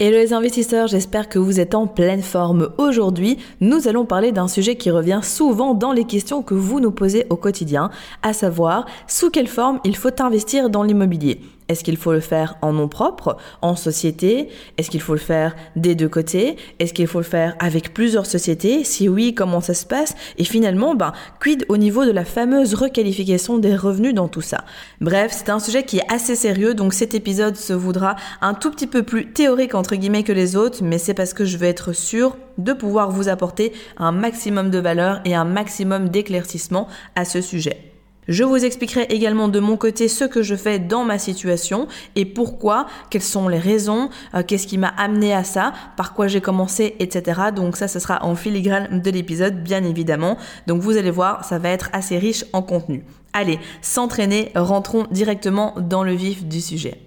[0.00, 2.70] Hello les investisseurs, j'espère que vous êtes en pleine forme.
[2.78, 6.90] Aujourd'hui, nous allons parler d'un sujet qui revient souvent dans les questions que vous nous
[6.90, 11.40] posez au quotidien, à savoir sous quelle forme il faut investir dans l'immobilier.
[11.68, 14.48] Est-ce qu'il faut le faire en nom propre, en société?
[14.76, 16.56] Est-ce qu'il faut le faire des deux côtés?
[16.78, 18.84] Est-ce qu'il faut le faire avec plusieurs sociétés?
[18.84, 20.14] Si oui, comment ça se passe?
[20.36, 24.64] Et finalement, ben, quid au niveau de la fameuse requalification des revenus dans tout ça?
[25.00, 28.70] Bref, c'est un sujet qui est assez sérieux, donc cet épisode se voudra un tout
[28.70, 31.66] petit peu plus théorique entre guillemets que les autres, mais c'est parce que je veux
[31.66, 37.24] être sûr de pouvoir vous apporter un maximum de valeur et un maximum d'éclaircissement à
[37.24, 37.93] ce sujet.
[38.28, 42.24] Je vous expliquerai également de mon côté ce que je fais dans ma situation et
[42.24, 46.40] pourquoi, quelles sont les raisons, euh, qu'est-ce qui m'a amené à ça, par quoi j'ai
[46.40, 47.40] commencé, etc.
[47.54, 50.38] Donc ça, ce sera en filigrane de l'épisode, bien évidemment.
[50.66, 53.04] Donc vous allez voir, ça va être assez riche en contenu.
[53.32, 57.00] Allez, s'entraîner, rentrons directement dans le vif du sujet.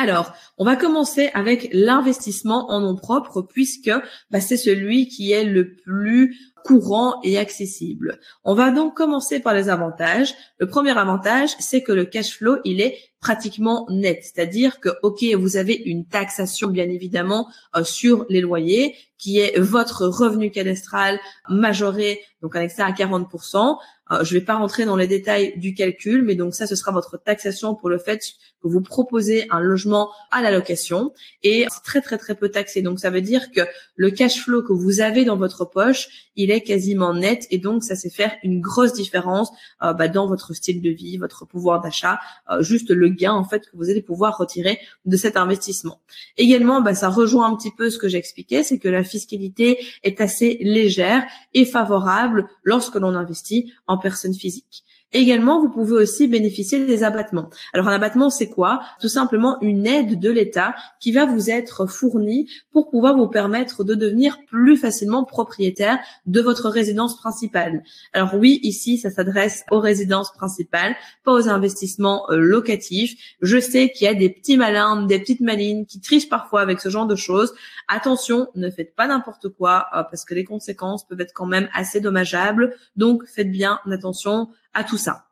[0.00, 3.90] Alors, on va commencer avec l'investissement en nom propre puisque
[4.30, 8.18] bah, c'est celui qui est le plus courant et accessible.
[8.44, 10.34] On va donc commencer par les avantages.
[10.58, 15.24] Le premier avantage, c'est que le cash flow, il est pratiquement net, c'est-à-dire que ok,
[15.36, 21.18] vous avez une taxation bien évidemment euh, sur les loyers qui est votre revenu cadastral
[21.48, 23.68] majoré donc ça à 40 euh,
[24.10, 26.92] je ne vais pas rentrer dans les détails du calcul, mais donc ça, ce sera
[26.92, 28.20] votre taxation pour le fait
[28.62, 32.82] que vous proposez un logement à la location et c'est très très très peu taxé.
[32.82, 33.60] Donc ça veut dire que
[33.96, 37.84] le cash flow que vous avez dans votre poche, il est quasiment net et donc
[37.84, 39.50] ça c'est faire une grosse différence
[39.82, 42.18] euh, bah, dans votre style de vie, votre pouvoir d'achat,
[42.50, 46.00] euh, juste le gain en fait que vous allez pouvoir retirer de cet investissement.
[46.36, 50.20] Également, bah, ça rejoint un petit peu ce que j'expliquais, c'est que la fiscalité est
[50.20, 54.84] assez légère et favorable lorsque l'on investit en personne physique.
[55.14, 57.48] Également, vous pouvez aussi bénéficier des abattements.
[57.72, 58.82] Alors un abattement, c'est quoi?
[59.00, 63.84] Tout simplement une aide de l'État qui va vous être fournie pour pouvoir vous permettre
[63.84, 67.84] de devenir plus facilement propriétaire de votre résidence principale.
[68.12, 70.94] Alors oui, ici, ça s'adresse aux résidences principales,
[71.24, 73.14] pas aux investissements euh, locatifs.
[73.40, 76.80] Je sais qu'il y a des petits malins, des petites malines qui trichent parfois avec
[76.80, 77.54] ce genre de choses.
[77.88, 81.70] Attention, ne faites pas n'importe quoi euh, parce que les conséquences peuvent être quand même
[81.72, 82.76] assez dommageables.
[82.96, 85.27] Donc faites bien attention à tout ça.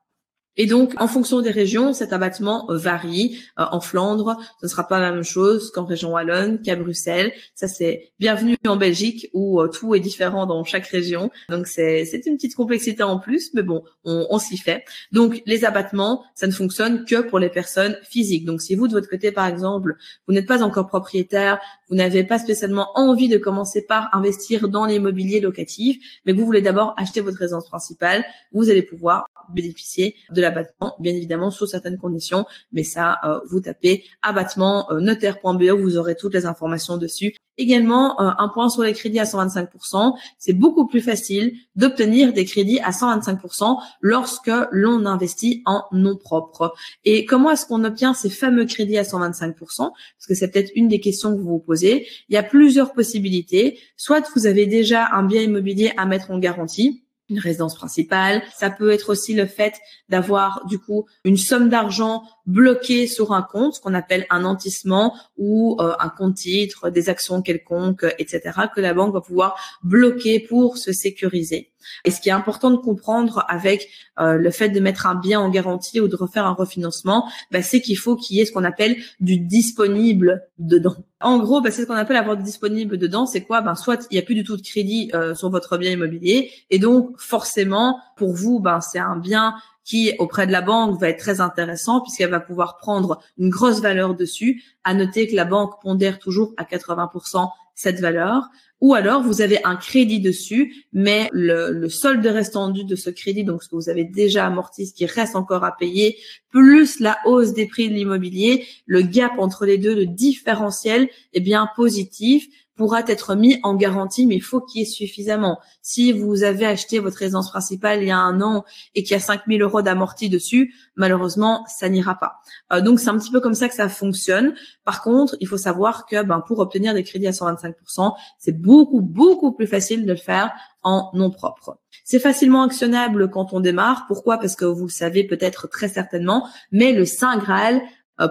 [0.57, 3.39] Et donc, en fonction des régions, cet abattement euh, varie.
[3.59, 7.33] Euh, en Flandre, ce ne sera pas la même chose qu'en région wallonne, qu'à Bruxelles.
[7.55, 11.31] Ça, c'est bienvenue en Belgique où euh, tout est différent dans chaque région.
[11.51, 14.85] Donc, c'est une petite complexité en plus, mais bon, on, on s'y fait.
[15.13, 18.47] Donc, les abattements, ça ne fonctionne que pour les personnes physiques.
[18.47, 19.97] Donc, si vous, de votre côté, par exemple,
[20.27, 24.87] vous n'êtes pas encore propriétaire, vous n'avez pas spécialement envie de commencer par investir dans
[24.87, 30.41] l'immobilier locatif, mais vous voulez d'abord acheter votre résidence principale, vous allez pouvoir bénéficier de
[30.41, 35.97] l'abattement, bien évidemment sous certaines conditions, mais ça, euh, vous tapez abattement euh, notaire.be, vous
[35.97, 37.35] aurez toutes les informations dessus.
[37.59, 42.45] Également, euh, un point sur les crédits à 125%, c'est beaucoup plus facile d'obtenir des
[42.45, 46.75] crédits à 125% lorsque l'on investit en nom propre.
[47.05, 49.93] Et comment est-ce qu'on obtient ces fameux crédits à 125% Parce
[50.29, 52.07] que c'est peut-être une des questions que vous vous posez.
[52.29, 53.79] Il y a plusieurs possibilités.
[53.97, 58.43] Soit vous avez déjà un bien immobilier à mettre en garantie, une résidence principale.
[58.57, 59.75] Ça peut être aussi le fait
[60.09, 65.15] d'avoir du coup une somme d'argent bloquée sur un compte, ce qu'on appelle un nantissement
[65.37, 68.41] ou euh, un compte titre, des actions quelconques, etc.,
[68.75, 71.73] que la banque va pouvoir bloquer pour se sécuriser.
[72.05, 73.89] Et ce qui est important de comprendre avec
[74.19, 77.63] euh, le fait de mettre un bien en garantie ou de refaire un refinancement, bah,
[77.63, 80.97] c'est qu'il faut qu'il y ait ce qu'on appelle du disponible dedans.
[81.21, 83.27] En gros, bah, c'est ce qu'on appelle avoir du disponible dedans.
[83.27, 83.61] C'est quoi?
[83.61, 86.51] Ben, Soit il n'y a plus du tout de crédit euh, sur votre bien immobilier,
[86.71, 89.55] et donc forcément, pour vous, ben, c'est un bien
[89.87, 93.81] qui auprès de la banque va être très intéressant puisqu'elle va pouvoir prendre une grosse
[93.81, 94.63] valeur dessus.
[94.85, 98.49] À noter que la banque pondère toujours à 80% cette valeur
[98.81, 103.45] ou alors vous avez un crédit dessus, mais le, solde restant dû de ce crédit,
[103.45, 106.17] donc ce que vous avez déjà amorti, ce qui reste encore à payer,
[106.51, 111.41] plus la hausse des prix de l'immobilier, le gap entre les deux, le différentiel est
[111.41, 112.47] bien positif
[112.77, 115.59] pourra être mis en garantie, mais il faut qu'il y ait suffisamment.
[115.83, 118.65] Si vous avez acheté votre résidence principale il y a un an
[118.95, 122.37] et qu'il y a 5000 euros d'amorti dessus, malheureusement, ça n'ira pas.
[122.73, 124.55] Euh, donc, c'est un petit peu comme ça que ça fonctionne.
[124.85, 129.01] Par contre, il faut savoir que ben, pour obtenir des crédits à 125%, c'est beaucoup,
[129.01, 130.53] beaucoup plus facile de le faire
[130.83, 131.79] en nom propre.
[132.05, 134.05] C'est facilement actionnable quand on démarre.
[134.07, 134.39] Pourquoi?
[134.39, 137.83] Parce que vous le savez peut-être très certainement, mais le Saint Graal,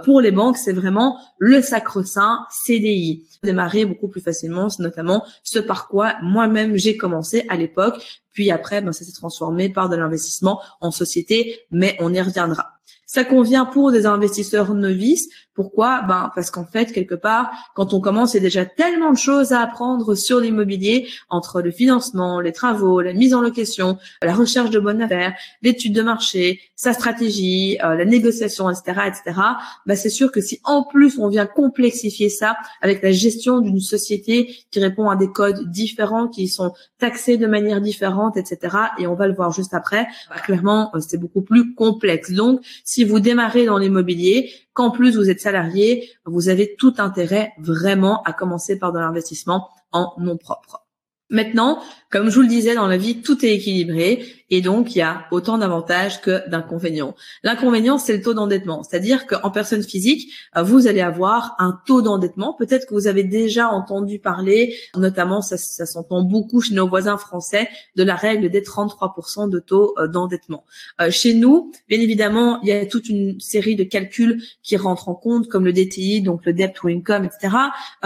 [0.03, 3.27] pour les banques, c'est vraiment le sacro-saint CDI.
[3.43, 8.23] Démarrer beaucoup plus facilement, c'est notamment ce par quoi moi-même j'ai commencé à l'époque.
[8.31, 12.71] Puis après, ben, ça s'est transformé par de l'investissement en société, mais on y reviendra.
[13.05, 16.01] Ça convient pour des investisseurs novices pourquoi?
[16.01, 19.17] Ben parce qu'en fait quelque part, quand on commence, il y a déjà tellement de
[19.17, 24.33] choses à apprendre sur l'immobilier entre le financement, les travaux, la mise en location, la
[24.33, 29.39] recherche de bonnes affaires, l'étude de marché, sa stratégie, euh, la négociation, etc., etc.
[29.85, 33.79] Ben c'est sûr que si en plus on vient complexifier ça avec la gestion d'une
[33.79, 38.75] société qui répond à des codes différents, qui sont taxés de manière différente, etc.
[38.97, 40.05] Et on va le voir juste après.
[40.29, 42.31] Ben, clairement, euh, c'est beaucoup plus complexe.
[42.31, 47.53] Donc, si vous démarrez dans l'immobilier, qu'en plus vous êtes salarié, vous avez tout intérêt
[47.59, 50.85] vraiment à commencer par de l'investissement en nom propre.
[51.29, 51.81] Maintenant,
[52.15, 55.01] comme je vous le disais dans la vie, tout est équilibré et donc il y
[55.01, 57.13] a autant d'avantages que d'inconvénients.
[57.44, 62.01] L'inconvénient, c'est le taux d'endettement, c'est-à-dire qu'en personne physique, euh, vous allez avoir un taux
[62.01, 62.53] d'endettement.
[62.53, 67.67] Peut-être que vous avez déjà entendu parler, notamment ça, s'entend beaucoup chez nos voisins français,
[67.97, 70.63] de la règle des 33% de taux euh, d'endettement.
[71.01, 75.09] Euh, chez nous, bien évidemment, il y a toute une série de calculs qui rentrent
[75.09, 77.56] en compte, comme le DTI, donc le debt to income, etc.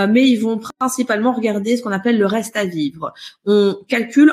[0.07, 3.13] mais ils vont principalement regarder ce qu'on appelle le reste à vivre.
[3.45, 3.75] On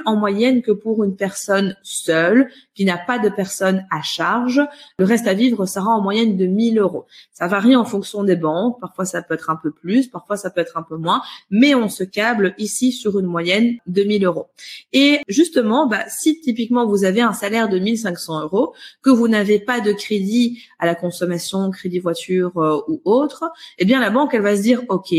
[0.05, 4.61] en moyenne que pour une personne seule, qui n'a pas de personne à charge,
[4.99, 7.07] le reste à vivre sera en moyenne de 1000 euros.
[7.33, 8.79] Ça varie en fonction des banques.
[8.81, 11.75] Parfois, ça peut être un peu plus, parfois, ça peut être un peu moins, mais
[11.75, 14.49] on se câble ici sur une moyenne de 1000 euros.
[14.93, 19.59] Et justement, bah, si typiquement vous avez un salaire de 1500 euros, que vous n'avez
[19.59, 23.45] pas de crédit à la consommation, crédit voiture euh, ou autre,
[23.79, 25.15] eh bien, la banque, elle va se dire, OK,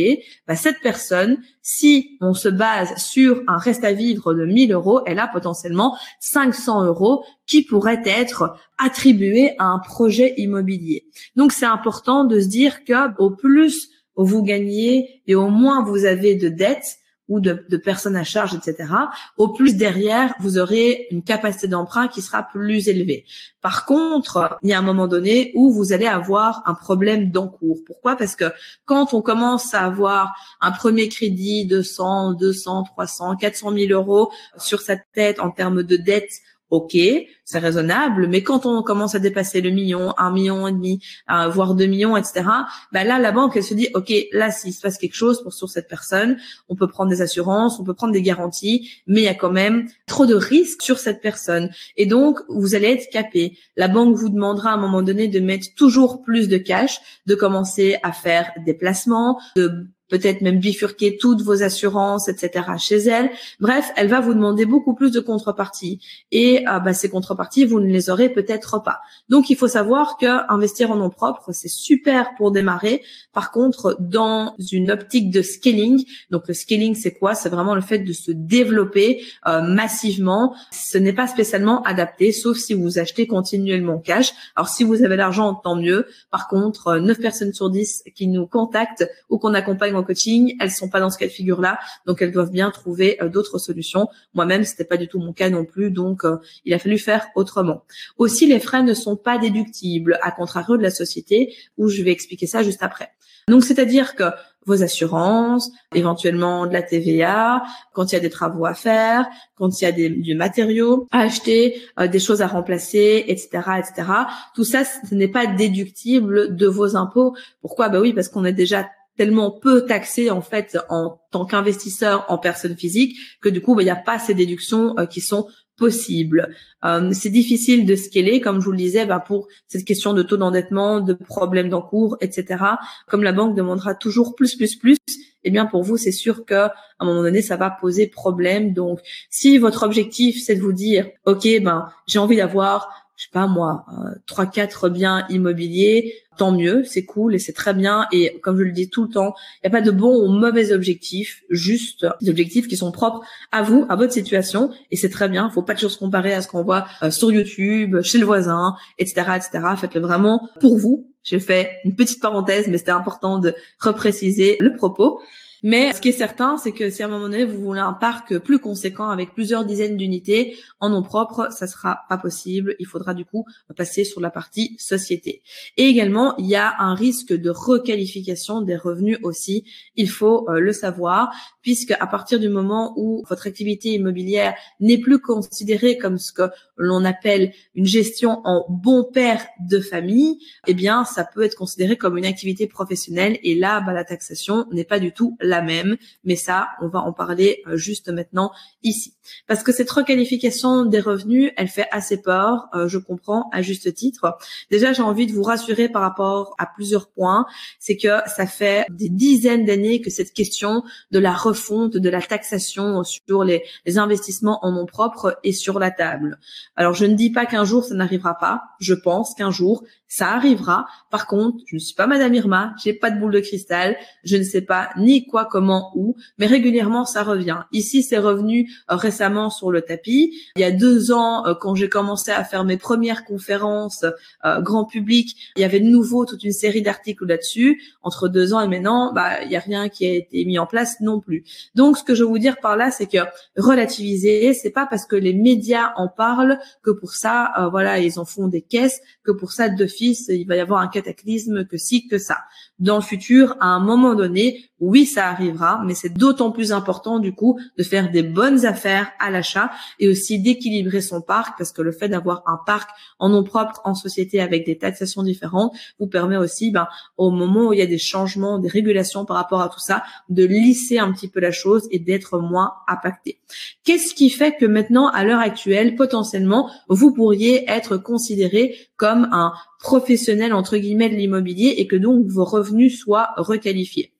[0.47, 1.39] bah, cette personne,
[1.69, 5.97] si on se base sur un reste à vivre de 1000 euros, elle a potentiellement
[6.21, 11.07] 500 euros qui pourraient être attribués à un projet immobilier.
[11.35, 16.05] Donc, c'est important de se dire que au plus vous gagnez et au moins vous
[16.05, 18.93] avez de dettes, ou de, personnes à charge, etc.,
[19.37, 23.25] au plus derrière, vous aurez une capacité d'emprunt qui sera plus élevée.
[23.61, 27.79] Par contre, il y a un moment donné où vous allez avoir un problème d'encours.
[27.85, 28.15] Pourquoi?
[28.15, 28.45] Parce que
[28.85, 34.31] quand on commence à avoir un premier crédit de 100, 200, 300, 400 000 euros
[34.57, 36.31] sur sa tête en termes de dette
[36.69, 36.97] ok,
[37.45, 41.01] c'est raisonnable, mais quand on commence à dépasser le million, un million et demi,
[41.49, 42.45] voire deux millions, etc.,
[42.91, 45.53] bah là, la banque, elle se dit, ok, là, s'il se passe quelque chose pour
[45.53, 46.37] sur cette personne,
[46.67, 49.51] on peut prendre des assurances, on peut prendre des garanties, mais il y a quand
[49.51, 51.69] même trop de risques sur cette personne.
[51.95, 53.57] Et donc, vous allez être capé.
[53.77, 57.35] La banque vous demandera à un moment donné de mettre toujours plus de cash, de
[57.35, 62.65] commencer à faire des placements, de peut-être même bifurquer toutes vos assurances, etc.
[62.77, 63.29] chez elle.
[63.59, 65.99] Bref, elle va vous demander beaucoup plus de contreparties.
[66.31, 68.99] Et euh, bah, ces contreparties, vous ne les aurez peut-être pas.
[69.29, 73.03] Donc, il faut savoir que investir en nom propre, c'est super pour démarrer.
[73.33, 77.35] Par contre, dans une optique de scaling, donc le scaling, c'est quoi?
[77.35, 80.55] C'est vraiment le fait de se développer euh, massivement.
[80.71, 84.31] Ce n'est pas spécialement adapté, sauf si vous achetez continuellement cash.
[84.55, 86.07] Alors, si vous avez l'argent, tant mieux.
[86.31, 90.71] Par contre, 9 personnes sur 10 qui nous contactent ou qu'on accompagne en coaching, elles
[90.71, 94.07] sont pas dans ce cas de figure-là, donc elles doivent bien trouver euh, d'autres solutions.
[94.33, 97.27] Moi-même, c'était pas du tout mon cas non plus, donc euh, il a fallu faire
[97.35, 97.83] autrement.
[98.17, 102.11] Aussi, les frais ne sont pas déductibles, à contrario de la société, où je vais
[102.11, 103.11] expliquer ça juste après.
[103.49, 104.25] Donc, c'est-à-dire que
[104.65, 107.63] vos assurances, éventuellement de la TVA,
[107.93, 109.25] quand il y a des travaux à faire,
[109.55, 113.49] quand il y a des, du matériau à acheter, euh, des choses à remplacer, etc.,
[113.79, 114.09] etc.
[114.53, 117.33] Tout ça, ce n'est pas déductible de vos impôts.
[117.61, 117.87] Pourquoi?
[117.87, 122.37] Bah oui, parce qu'on est déjà tellement peu taxé en fait en tant qu'investisseur en
[122.37, 125.47] personne physique que du coup bah, il n'y a pas ces déductions euh, qui sont
[125.77, 126.55] possibles.
[126.85, 130.23] Euh, c'est difficile de scaler, comme je vous le disais, bah, pour cette question de
[130.23, 132.63] taux d'endettement, de problèmes d'encours, etc.
[133.07, 134.97] Comme la banque demandera toujours plus, plus, plus,
[135.43, 138.73] eh bien pour vous c'est sûr que à un moment donné ça va poser problème.
[138.73, 143.31] Donc si votre objectif c'est de vous dire, ok ben j'ai envie d'avoir je sais
[143.33, 148.05] pas moi, euh, trois quatre biens immobiliers, tant mieux, c'est cool et c'est très bien.
[148.11, 150.27] Et comme je le dis tout le temps, il n'y a pas de bons ou
[150.27, 154.69] mauvais objectifs, juste des objectifs qui sont propres à vous, à votre situation.
[154.91, 155.49] Et c'est très bien.
[155.49, 158.75] Faut pas toujours se comparer à ce qu'on voit euh, sur YouTube, chez le voisin,
[158.99, 159.65] etc., etc.
[159.77, 161.11] Faites-le vraiment pour vous.
[161.23, 165.19] J'ai fait une petite parenthèse, mais c'était important de repréciser le propos.
[165.63, 167.93] Mais ce qui est certain, c'est que si à un moment donné vous voulez un
[167.93, 172.75] parc plus conséquent avec plusieurs dizaines d'unités en nom propre, ça sera pas possible.
[172.79, 173.45] Il faudra du coup
[173.75, 175.41] passer sur la partie société.
[175.77, 179.65] Et également, il y a un risque de requalification des revenus aussi.
[179.95, 184.97] Il faut euh, le savoir, puisque à partir du moment où votre activité immobilière n'est
[184.97, 190.73] plus considérée comme ce que l'on appelle une gestion en bon père de famille, eh
[190.73, 193.39] bien, ça peut être considéré comme une activité professionnelle.
[193.43, 195.97] Et là, bah, la taxation n'est pas du tout la même.
[196.23, 198.51] Mais ça, on va en parler euh, juste maintenant
[198.83, 199.13] ici.
[199.47, 202.67] Parce que cette requalification des revenus, elle fait assez peur.
[202.73, 204.37] Euh, je comprends à juste titre.
[204.71, 207.45] Déjà, j'ai envie de vous rassurer par rapport à plusieurs points.
[207.79, 212.21] C'est que ça fait des dizaines d'années que cette question de la refonte de la
[212.21, 213.63] taxation sur les,
[213.97, 216.39] investissements en nom propre est sur la table.
[216.75, 218.63] Alors, je ne dis pas qu'un jour ça n'arrivera pas.
[218.79, 220.87] Je pense qu'un jour ça arrivera.
[221.09, 224.37] Par contre, je ne suis pas Madame Irma, j'ai pas de boule de cristal, je
[224.37, 227.59] ne sais pas ni quoi, comment, où, mais régulièrement ça revient.
[227.71, 230.33] Ici, c'est revenu euh, récemment sur le tapis.
[230.55, 234.05] Il y a deux ans, euh, quand j'ai commencé à faire mes premières conférences
[234.45, 237.81] euh, grand public, il y avait de nouveau toute une série d'articles là-dessus.
[238.03, 240.65] Entre deux ans et maintenant, bah il y a rien qui a été mis en
[240.65, 241.43] place non plus.
[241.75, 243.17] Donc, ce que je veux vous dire par là, c'est que
[243.57, 248.25] relativiser, c'est pas parce que les médias en parlent que pour ça, voilà, ils en
[248.25, 249.87] font des caisses, que pour ça de
[250.29, 252.37] il va y avoir un cataclysme que si, que ça.
[252.79, 257.17] Dans le futur, à un moment donné, oui, ça arrivera, mais c'est d'autant plus important
[257.17, 261.71] du coup de faire des bonnes affaires à l'achat et aussi d'équilibrer son parc parce
[261.71, 265.73] que le fait d'avoir un parc en nom propre en société avec des taxations différentes
[265.99, 269.37] vous permet aussi, ben, au moment où il y a des changements, des régulations par
[269.37, 273.39] rapport à tout ça, de lisser un petit peu la chose et d'être moins impacté.
[273.83, 279.53] Qu'est-ce qui fait que maintenant, à l'heure actuelle, potentiellement, vous pourriez être considéré comme un
[279.79, 284.13] professionnel entre guillemets de l'immobilier et que donc vos revenus soient requalifiés.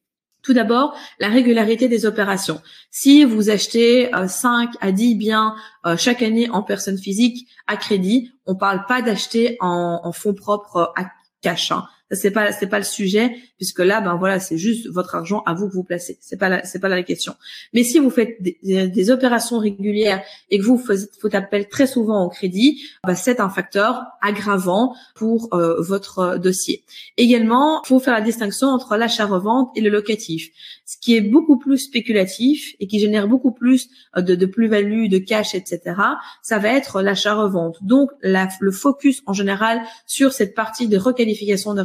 [0.43, 2.61] Tout d'abord, la régularité des opérations.
[2.89, 5.55] Si vous achetez 5 euh, à 10 biens
[5.85, 10.33] euh, chaque année en personne physique à crédit, on ne parle pas d'acheter en, fonds
[10.33, 11.07] propres à
[11.41, 11.73] cash.
[11.73, 15.43] Hein c'est pas c'est pas le sujet puisque là ben voilà c'est juste votre argent
[15.45, 16.17] à vous que vous placez.
[16.21, 17.35] C'est pas c'est pas la question.
[17.73, 22.25] Mais si vous faites des, opérations régulières et que vous faites, faut appel très souvent
[22.25, 26.83] au crédit ben c'est un facteur aggravant pour euh, votre dossier.
[27.17, 30.49] Également faut faire la distinction entre l'achat revente et le locatif
[30.87, 35.19] ce qui est beaucoup plus spéculatif et qui génère beaucoup plus euh, de, plus-value de
[35.19, 35.95] cash etc
[36.41, 41.73] ça va être l'achat revente donc le focus en général sur cette partie de requalification
[41.73, 41.83] de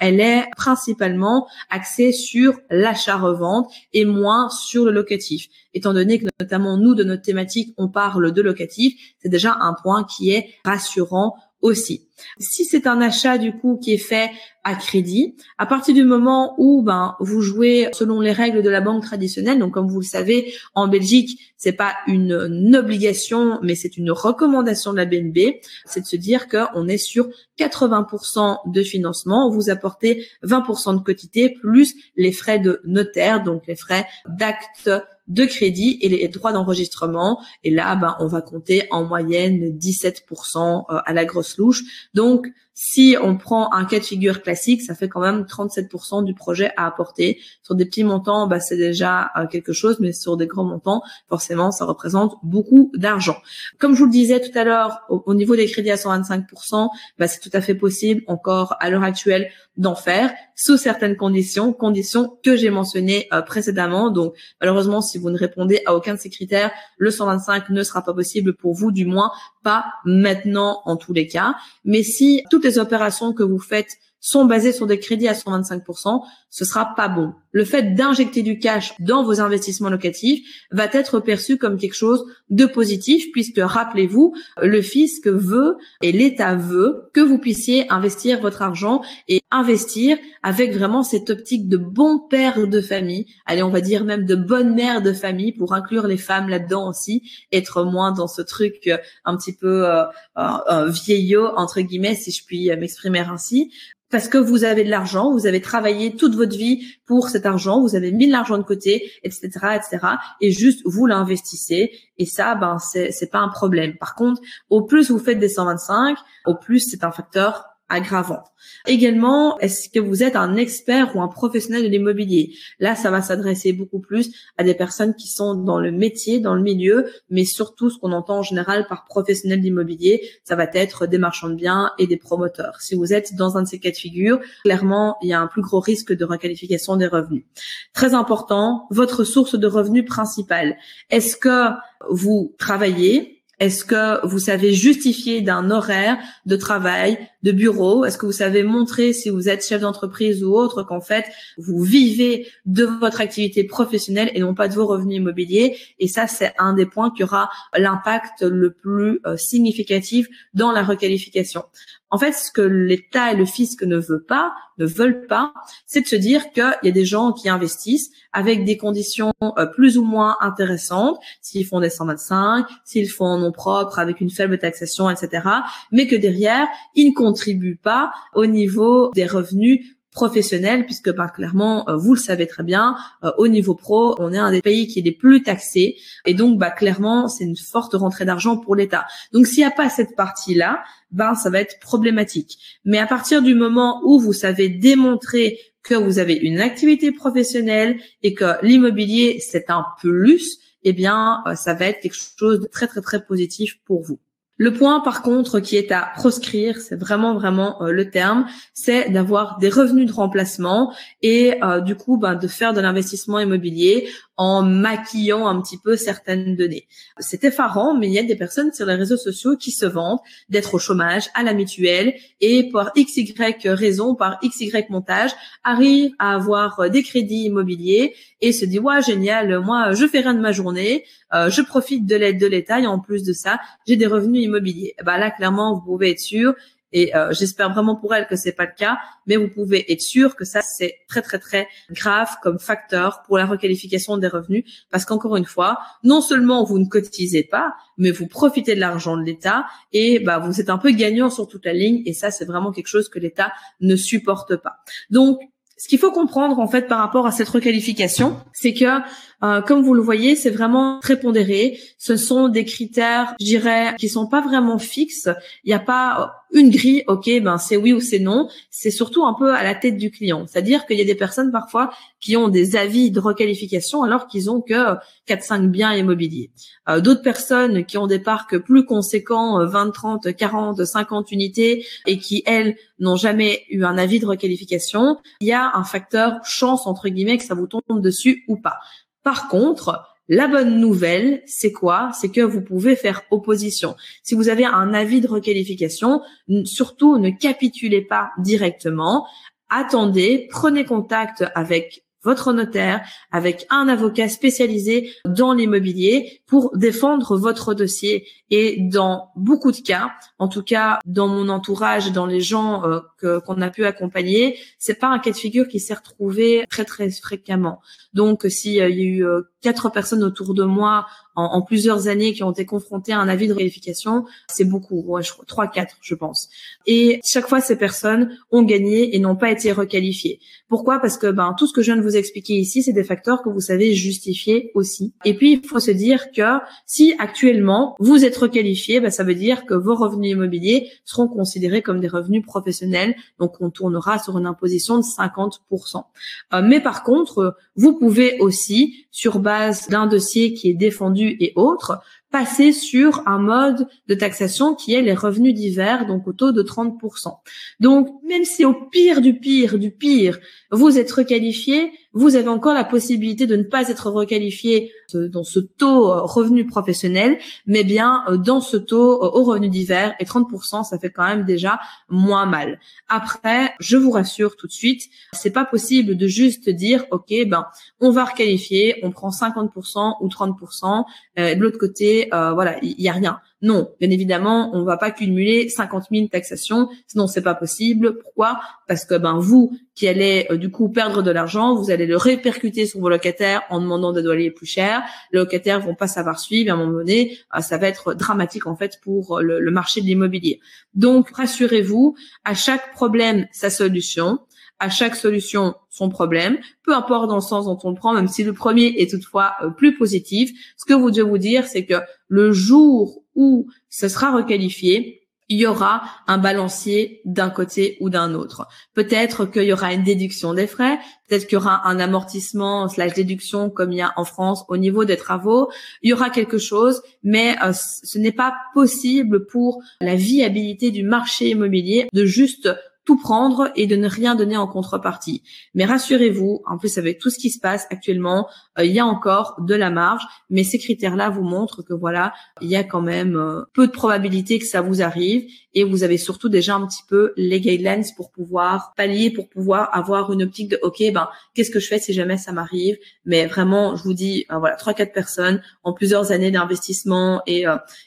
[0.00, 5.48] elle est principalement axée sur l'achat-revente et moins sur le locatif.
[5.74, 9.74] Étant donné que notamment nous, de notre thématique, on parle de locatif, c'est déjà un
[9.74, 12.06] point qui est rassurant aussi.
[12.38, 14.30] Si c'est un achat du coup qui est fait
[14.62, 18.80] à crédit, à partir du moment où ben vous jouez selon les règles de la
[18.80, 23.96] banque traditionnelle, donc comme vous le savez, en Belgique, c'est pas une, obligation, mais c'est
[23.96, 29.50] une recommandation de la BNB, c'est de se dire qu'on est sur 80% de financement,
[29.50, 34.90] vous apportez 20% de quotité plus les frais de notaire, donc les frais d'acte
[35.30, 37.40] de crédit et les droits d'enregistrement.
[37.64, 41.82] Et là, ben, on va compter en moyenne 17% euh, à la grosse louche.
[42.12, 46.34] Donc, si on prend un cas de figure classique, ça fait quand même 37% du
[46.34, 47.38] projet à apporter.
[47.62, 51.02] Sur des petits montants, bah, c'est déjà euh, quelque chose, mais sur des grands montants,
[51.28, 53.36] forcément, ça représente beaucoup d'argent.
[53.78, 57.28] Comme je vous le disais tout à l'heure, au, niveau des crédits à 125%, bah,
[57.28, 62.38] c'est tout à fait possible encore à l'heure actuelle d'en faire sous certaines conditions, conditions
[62.44, 64.10] que j'ai mentionnées euh, précédemment.
[64.10, 68.02] Donc, malheureusement, si vous ne répondez à aucun de ces critères, le 125 ne sera
[68.02, 71.54] pas possible pour vous, du moins pas maintenant en tous les cas.
[71.84, 76.22] Mais si toutes les opérations que vous faites sont basées sur des crédits à 125%,
[76.50, 77.34] ce sera pas bon.
[77.52, 82.24] Le fait d'injecter du cash dans vos investissements locatifs va être perçu comme quelque chose
[82.48, 88.62] de positif puisque rappelez-vous, le fisc veut et l'État veut que vous puissiez investir votre
[88.62, 93.80] argent et investir avec vraiment cette optique de bon père de famille, allez, on va
[93.80, 98.12] dire même de bonne mère de famille pour inclure les femmes là-dedans aussi, être moins
[98.12, 100.04] dans ce truc euh, un petit peu euh,
[100.38, 103.72] euh, vieillot entre guillemets si je puis m'exprimer ainsi.
[104.10, 107.94] Parce que vous avez de l'argent, vous avez travaillé toute votre vie pour argent, vous
[107.94, 109.98] avez mis de l'argent de côté, etc., etc.,
[110.40, 111.92] et juste vous l'investissez.
[112.18, 113.96] Et ça, ben c'est pas un problème.
[113.96, 118.44] Par contre, au plus vous faites des 125, au plus c'est un facteur aggravant.
[118.86, 122.54] Également, est-ce que vous êtes un expert ou un professionnel de l'immobilier?
[122.78, 126.54] Là, ça va s'adresser beaucoup plus à des personnes qui sont dans le métier, dans
[126.54, 131.06] le milieu, mais surtout ce qu'on entend en général par professionnel d'immobilier, ça va être
[131.06, 132.80] des marchands de biens et des promoteurs.
[132.80, 135.48] Si vous êtes dans un de ces cas de figure, clairement, il y a un
[135.48, 137.44] plus gros risque de requalification des revenus.
[137.92, 140.76] Très important, votre source de revenus principale.
[141.10, 141.70] Est-ce que
[142.08, 148.06] vous travaillez est-ce que vous savez justifier d'un horaire de travail, de bureau?
[148.06, 151.26] Est-ce que vous savez montrer, si vous êtes chef d'entreprise ou autre, qu'en fait,
[151.58, 155.76] vous vivez de votre activité professionnelle et non pas de vos revenus immobiliers?
[155.98, 160.82] Et ça, c'est un des points qui aura l'impact le plus euh, significatif dans la
[160.82, 161.64] requalification.
[162.10, 165.52] En fait, ce que l'État et le fisc ne veulent pas, ne veulent pas,
[165.86, 169.66] c'est de se dire qu'il y a des gens qui investissent avec des conditions euh,
[169.66, 174.30] plus ou moins intéressantes, s'ils font des 125, s'ils font en nom propre avec une
[174.30, 175.48] faible taxation, etc.
[175.92, 179.80] Mais que derrière, ils ne contribuent pas au niveau des revenus
[180.20, 184.34] professionnels, puisque bah, clairement, euh, vous le savez très bien, euh, au niveau pro, on
[184.34, 185.96] est un des pays qui est les plus taxés,
[186.26, 189.06] et donc bah, clairement, c'est une forte rentrée d'argent pour l'État.
[189.32, 192.58] Donc s'il n'y a pas cette partie-là, ben ça va être problématique.
[192.84, 197.98] Mais à partir du moment où vous savez démontrer que vous avez une activité professionnelle
[198.22, 202.66] et que l'immobilier c'est un plus, eh bien euh, ça va être quelque chose de
[202.66, 204.20] très très très positif pour vous.
[204.62, 209.08] Le point, par contre, qui est à proscrire, c'est vraiment vraiment euh, le terme, c'est
[209.08, 214.10] d'avoir des revenus de remplacement et euh, du coup, ben, de faire de l'investissement immobilier
[214.40, 216.86] en maquillant un petit peu certaines données.
[217.18, 220.22] C'est effarant, mais il y a des personnes sur les réseaux sociaux qui se vantent
[220.48, 223.34] d'être au chômage, à la mutuelle, et par XY
[223.66, 225.32] raison, par XY montage,
[225.62, 230.32] arrivent à avoir des crédits immobiliers et se dit ouais génial, moi je fais rien
[230.32, 231.04] de ma journée,
[231.34, 234.42] euh, je profite de l'aide de l'État et en plus de ça, j'ai des revenus
[234.42, 234.94] immobiliers.
[235.04, 236.54] Bah là clairement vous pouvez être sûr
[236.92, 240.00] et euh, j'espère vraiment pour elle que c'est pas le cas, mais vous pouvez être
[240.00, 244.64] sûr que ça c'est très très très grave comme facteur pour la requalification des revenus,
[244.90, 249.16] parce qu'encore une fois, non seulement vous ne cotisez pas, mais vous profitez de l'argent
[249.16, 252.30] de l'État et bah vous êtes un peu gagnant sur toute la ligne, et ça
[252.30, 254.76] c'est vraiment quelque chose que l'État ne supporte pas.
[255.10, 255.40] Donc
[255.80, 259.00] ce qu'il faut comprendre en fait par rapport à cette requalification, c'est que
[259.42, 261.80] euh, comme vous le voyez, c'est vraiment très pondéré.
[261.96, 265.30] Ce sont des critères, je dirais, qui sont pas vraiment fixes.
[265.64, 268.48] Il n'y a pas une grille, ok, ben c'est oui ou c'est non.
[268.70, 270.46] C'est surtout un peu à la tête du client.
[270.46, 271.90] C'est-à-dire qu'il y a des personnes parfois
[272.20, 274.94] qui ont des avis de requalification alors qu'ils ont que
[275.28, 276.50] 4-5 biens immobiliers.
[276.88, 282.18] Euh, D'autres personnes qui ont des parcs plus conséquents, 20, 30, 40, 50 unités et
[282.18, 285.18] qui, elles, n'ont jamais eu un avis de requalification.
[285.40, 288.78] Il y a un facteur chance, entre guillemets, que ça vous tombe dessus ou pas.
[289.22, 292.12] Par contre, la bonne nouvelle, c'est quoi?
[292.14, 293.96] C'est que vous pouvez faire opposition.
[294.22, 296.22] Si vous avez un avis de requalification,
[296.64, 299.26] surtout ne capitulez pas directement.
[299.70, 307.74] Attendez, prenez contact avec votre notaire, avec un avocat spécialisé dans l'immobilier pour défendre votre
[307.74, 308.26] dossier.
[308.50, 313.00] Et dans beaucoup de cas, en tout cas dans mon entourage, dans les gens euh,
[313.20, 317.10] qu'on a pu accompagner, c'est pas un cas de figure qui s'est retrouvé très très
[317.10, 317.80] fréquemment.
[318.14, 321.06] Donc s'il euh, y a eu euh, quatre personnes autour de moi
[321.36, 325.22] en, plusieurs années qui ont été confrontées à un avis de vérification, c'est beaucoup, ouais,
[325.22, 326.48] je crois, trois, quatre, je pense.
[326.86, 330.40] Et chaque fois, ces personnes ont gagné et n'ont pas été requalifiées.
[330.68, 330.98] Pourquoi?
[330.98, 333.42] Parce que ben tout ce que je viens de vous expliquer ici, c'est des facteurs
[333.42, 335.14] que vous savez justifier aussi.
[335.24, 339.34] Et puis, il faut se dire que si actuellement vous êtes requalifié, ben, ça veut
[339.34, 343.09] dire que vos revenus immobiliers seront considérés comme des revenus professionnels.
[343.38, 346.04] Donc, on tournera sur une imposition de 50%.
[346.52, 351.52] Euh, mais par contre, vous pouvez aussi, sur base d'un dossier qui est défendu et
[351.56, 356.52] autres, passer sur un mode de taxation qui est les revenus divers, donc au taux
[356.52, 357.38] de 30%.
[357.80, 360.38] Donc, même si au pire du pire du pire,
[360.70, 365.44] vous êtes requalifié, vous avez encore la possibilité de ne pas être requalifié euh, dans
[365.44, 370.24] ce taux euh, revenu professionnel, mais bien euh, dans ce taux au revenu divers et
[370.24, 372.78] 30%, ça fait quand même déjà moins mal.
[373.08, 377.66] Après, je vous rassure tout de suite, c'est pas possible de juste dire, OK, ben,
[378.00, 381.04] on va requalifier, on prend 50% ou 30%,
[381.38, 383.40] euh, de l'autre côté, voilà, il y, a rien.
[383.62, 388.16] Non, bien évidemment, on va pas cumuler 50 000 taxations, sinon c'est pas possible.
[388.18, 388.58] Pourquoi?
[388.88, 392.16] Parce que ben vous qui allez euh, du coup perdre de l'argent, vous allez le
[392.16, 394.99] répercuter sur vos locataires en demandant des loyers plus chers.
[395.32, 396.70] Les locataires vont pas savoir suivre.
[396.70, 400.00] À un moment donné, euh, ça va être dramatique en fait pour le, le marché
[400.00, 400.60] de l'immobilier.
[400.94, 404.40] Donc rassurez-vous, à chaque problème sa solution
[404.80, 408.28] à chaque solution son problème, peu importe dans le sens dont on le prend, même
[408.28, 410.50] si le premier est toutefois euh, plus positif.
[410.76, 415.19] Ce que vous devez vous dire, c'est que le jour où ce sera requalifié,
[415.50, 418.68] il y aura un balancier d'un côté ou d'un autre.
[418.94, 423.14] Peut-être qu'il y aura une déduction des frais, peut-être qu'il y aura un amortissement slash
[423.14, 425.68] déduction comme il y a en France au niveau des travaux.
[426.02, 431.02] Il y aura quelque chose, mais euh, ce n'est pas possible pour la viabilité du
[431.02, 432.70] marché immobilier de juste
[433.04, 435.42] tout prendre et de ne rien donner en contrepartie.
[435.74, 439.06] Mais rassurez-vous, en plus avec tout ce qui se passe actuellement, euh, il y a
[439.06, 443.00] encore de la marge, mais ces critères-là vous montrent que voilà, il y a quand
[443.00, 446.86] même euh, peu de probabilité que ça vous arrive et vous avez surtout déjà un
[446.86, 451.28] petit peu les guidelines pour pouvoir pallier, pour pouvoir avoir une optique de ok, ben
[451.54, 452.98] qu'est-ce que je fais si jamais ça m'arrive?
[453.24, 457.64] Mais vraiment, je vous dis, euh, voilà, trois quatre personnes en plusieurs années d'investissement et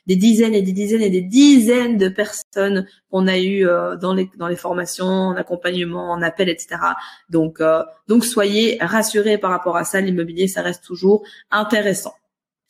[0.07, 3.63] des dizaines et des dizaines et des dizaines de personnes qu'on a eu
[4.01, 6.77] dans les dans les formations, en accompagnement, en appel, etc.
[7.29, 7.61] Donc
[8.07, 10.01] donc soyez rassurés par rapport à ça.
[10.01, 12.15] L'immobilier, ça reste toujours intéressant.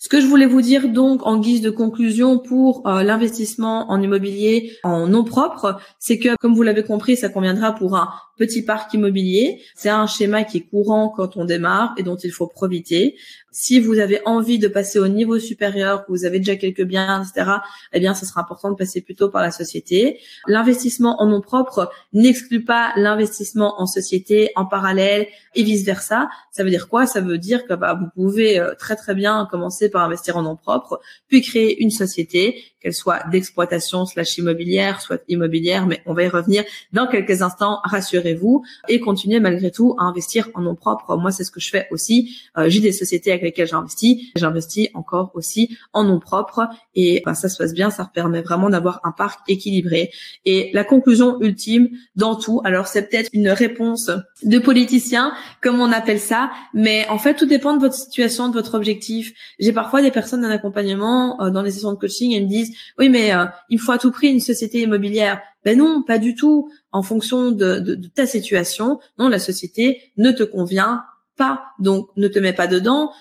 [0.04, 4.02] Ce que je voulais vous dire donc en guise de conclusion pour euh, l'investissement en
[4.02, 8.64] immobilier en nom propre, c'est que comme vous l'avez compris, ça conviendra pour un petit
[8.64, 9.62] parc immobilier.
[9.76, 13.16] C'est un schéma qui est courant quand on démarre et dont il faut profiter.
[13.52, 17.22] Si vous avez envie de passer au niveau supérieur, que vous avez déjà quelques biens,
[17.22, 17.52] etc.,
[17.94, 20.20] eh bien, ce sera important de passer plutôt par la société.
[20.48, 26.30] L'investissement en nom propre n'exclut pas l'investissement en société en parallèle et vice versa.
[26.52, 27.06] Ça veut dire quoi?
[27.06, 30.42] Ça veut dire que bah, vous pouvez euh, très très bien commencer par investir en
[30.42, 36.14] nom propre, puis créer une société, qu'elle soit d'exploitation slash immobilière, soit immobilière, mais on
[36.14, 37.80] va y revenir dans quelques instants.
[37.86, 41.16] Rassurez-vous et continuez malgré tout à investir en nom propre.
[41.16, 42.38] Moi, c'est ce que je fais aussi.
[42.58, 44.24] Euh, j'ai des sociétés avec lesquelles j'investis.
[44.36, 47.90] J'investis encore aussi en nom propre et ben, ça se passe bien.
[47.90, 50.12] Ça permet vraiment d'avoir un parc équilibré.
[50.44, 54.12] Et la conclusion ultime dans tout, alors c'est peut-être une réponse
[54.44, 58.54] de politicien, comme on appelle ça, mais en fait, tout dépend de votre situation, de
[58.54, 59.34] votre objectif.
[59.60, 62.74] J'ai parfois des personnes en accompagnement euh, dans les sessions de coaching, elles me disent,
[62.98, 65.42] oui, mais euh, il faut à tout prix une société immobilière.
[65.66, 66.70] Ben non, pas du tout.
[66.94, 71.04] En fonction de, de ta situation, non, la société ne te convient
[71.36, 71.66] pas.
[71.80, 73.12] Donc, ne te mets pas dedans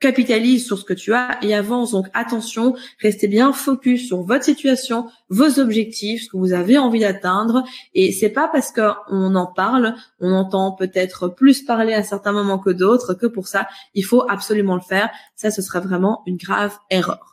[0.00, 1.92] capitalise sur ce que tu as et avance.
[1.92, 7.00] Donc attention, restez bien focus sur votre situation, vos objectifs, ce que vous avez envie
[7.00, 7.64] d'atteindre.
[7.94, 12.58] Et c'est pas parce qu'on en parle, on entend peut-être plus parler à certains moments
[12.58, 15.10] que d'autres, que pour ça, il faut absolument le faire.
[15.36, 17.30] Ça, ce serait vraiment une grave erreur.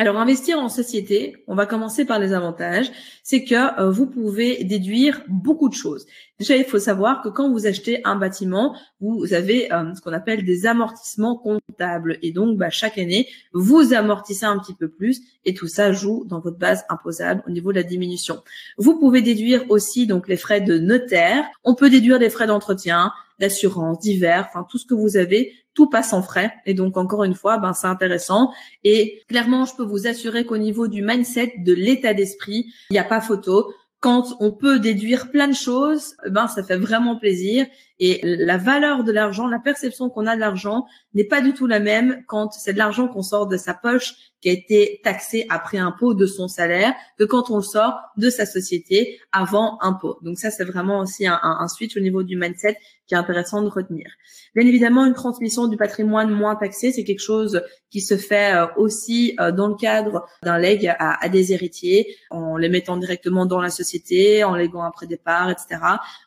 [0.00, 2.88] Alors, investir en société, on va commencer par les avantages,
[3.24, 6.06] c'est que euh, vous pouvez déduire beaucoup de choses.
[6.38, 10.12] Déjà, il faut savoir que quand vous achetez un bâtiment, vous avez euh, ce qu'on
[10.12, 12.18] appelle des amortissements comptables.
[12.22, 16.24] Et donc, bah, chaque année, vous amortissez un petit peu plus et tout ça joue
[16.26, 18.42] dans votre base imposable au niveau de la diminution.
[18.76, 21.44] Vous pouvez déduire aussi donc les frais de notaire.
[21.64, 25.88] On peut déduire des frais d'entretien, d'assurance, divers, enfin tout ce que vous avez tout
[25.88, 26.52] passe en frais.
[26.66, 28.52] Et donc, encore une fois, ben, c'est intéressant.
[28.82, 32.98] Et clairement, je peux vous assurer qu'au niveau du mindset, de l'état d'esprit, il n'y
[32.98, 33.72] a pas photo.
[34.00, 37.66] Quand on peut déduire plein de choses, ben, ça fait vraiment plaisir.
[38.00, 41.66] Et la valeur de l'argent, la perception qu'on a de l'argent n'est pas du tout
[41.66, 45.46] la même quand c'est de l'argent qu'on sort de sa poche qui a été taxé
[45.48, 50.18] après impôt de son salaire que quand on le sort de sa société avant impôt.
[50.22, 53.62] Donc ça, c'est vraiment aussi un, un, switch au niveau du mindset qui est intéressant
[53.62, 54.06] de retenir.
[54.54, 58.66] Bien évidemment, une transmission du patrimoine moins taxé, c'est quelque chose qui se fait euh,
[58.76, 63.46] aussi euh, dans le cadre d'un leg à, à, des héritiers, en les mettant directement
[63.46, 65.80] dans la société, en léguant après départ, etc.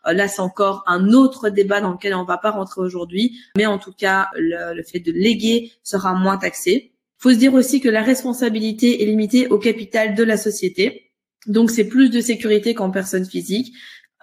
[0.08, 3.66] Euh, là, c'est encore un autre dans lequel on ne va pas rentrer aujourd'hui, mais
[3.66, 7.80] en tout cas, le, le fait de léguer sera moins taxé faut se dire aussi
[7.80, 11.12] que la responsabilité est limitée au capital de la société.
[11.46, 13.76] Donc, c'est plus de sécurité qu'en personne physique.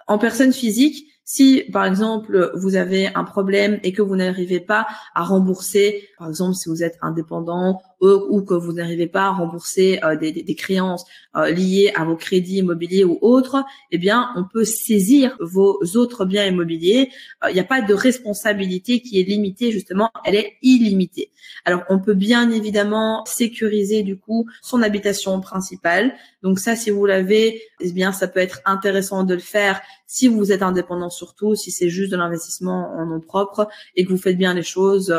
[0.07, 4.85] En personne physique, si, par exemple, vous avez un problème et que vous n'arrivez pas
[5.15, 9.99] à rembourser, par exemple, si vous êtes indépendant ou que vous n'arrivez pas à rembourser
[10.03, 14.45] euh, des, des, créances euh, liées à vos crédits immobiliers ou autres, eh bien, on
[14.45, 17.09] peut saisir vos autres biens immobiliers.
[17.43, 21.31] Euh, il n'y a pas de responsabilité qui est limitée, justement, elle est illimitée.
[21.65, 26.13] Alors, on peut bien évidemment sécuriser du coup son habitation principale.
[26.41, 30.27] Donc ça, si vous l'avez, eh bien, ça peut être intéressant de le faire si
[30.27, 34.17] vous êtes indépendant surtout, si c'est juste de l'investissement en nom propre et que vous
[34.17, 35.13] faites bien les choses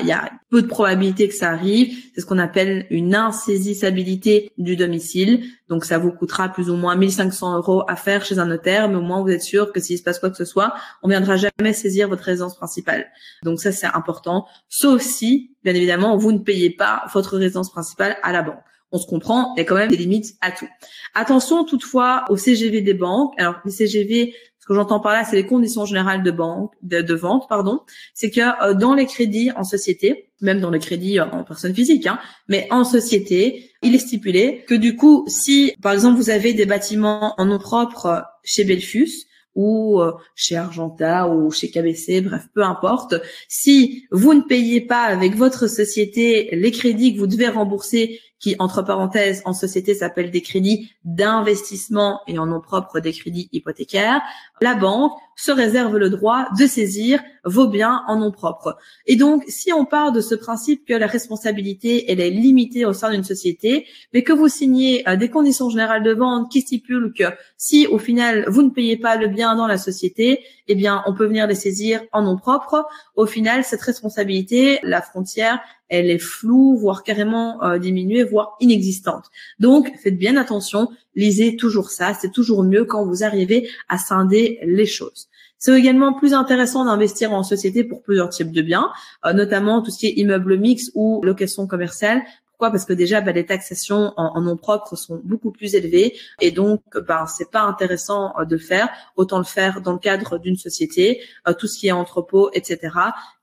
[0.00, 1.96] il y a peu de probabilité que ça arrive.
[2.14, 5.44] C'est ce qu'on appelle une insaisissabilité du domicile.
[5.68, 8.96] Donc, ça vous coûtera plus ou moins 1500 euros à faire chez un notaire, mais
[8.96, 11.36] au moins vous êtes sûr que s'il se passe quoi que ce soit, on viendra
[11.36, 13.06] jamais saisir votre résidence principale.
[13.44, 14.46] Donc ça, c'est important.
[14.68, 18.58] Sauf si, bien évidemment, vous ne payez pas votre résidence principale à la banque.
[18.92, 20.68] On se comprend, il y a quand même des limites à tout.
[21.14, 23.34] Attention toutefois aux CGV des banques.
[23.38, 27.14] Alors les CGV, ce que j'entends par là, c'est les conditions générales de banque, de,
[27.14, 27.80] vente, pardon.
[28.14, 32.06] C'est que euh, dans les crédits en société, même dans les crédits en personne physique,
[32.06, 32.18] hein,
[32.48, 36.66] mais en société, il est stipulé que du coup, si par exemple vous avez des
[36.66, 42.62] bâtiments en nom propre chez Belfus, ou euh, chez Argenta ou chez KBC, bref, peu
[42.62, 43.14] importe.
[43.48, 48.56] Si vous ne payez pas avec votre société les crédits que vous devez rembourser qui,
[48.58, 54.20] entre parenthèses, en société s'appelle des crédits d'investissement et en nom propre des crédits hypothécaires,
[54.60, 58.76] la banque se réserve le droit de saisir vos biens en nom propre.
[59.06, 62.94] Et donc, si on part de ce principe que la responsabilité, elle est limitée au
[62.94, 67.12] sein d'une société, mais que vous signez euh, des conditions générales de vente qui stipulent
[67.12, 67.24] que
[67.58, 71.14] si, au final, vous ne payez pas le bien dans la société, eh bien, on
[71.14, 72.86] peut venir les saisir en nom propre.
[73.14, 79.26] Au final, cette responsabilité, la frontière, elle est floue, voire carrément euh, diminuée, voire inexistante.
[79.58, 84.58] Donc, faites bien attention, lisez toujours ça, c'est toujours mieux quand vous arrivez à scinder
[84.62, 85.28] les choses.
[85.58, 88.90] C'est également plus intéressant d'investir en société pour plusieurs types de biens,
[89.24, 92.22] euh, notamment tout ce qui est immeuble mix ou location commerciale,
[92.56, 92.70] pourquoi?
[92.70, 96.80] Parce que déjà, bah, les taxations en, nom propre sont beaucoup plus élevées et donc,
[97.06, 98.88] bah, c'est pas intéressant euh, de faire.
[99.16, 102.78] Autant le faire dans le cadre d'une société, euh, tout ce qui est entrepôt, etc.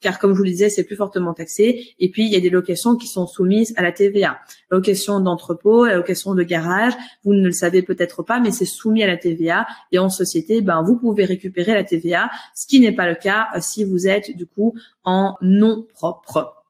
[0.01, 1.93] Car comme je vous le disais, c'est plus fortement taxé.
[1.99, 4.39] Et puis, il y a des locations qui sont soumises à la TVA.
[4.71, 9.07] Location d'entrepôt, location de garage, vous ne le savez peut-être pas, mais c'est soumis à
[9.07, 9.67] la TVA.
[9.91, 13.49] Et en société, ben, vous pouvez récupérer la TVA, ce qui n'est pas le cas
[13.55, 14.73] euh, si vous êtes du coup
[15.03, 16.62] en nom propre.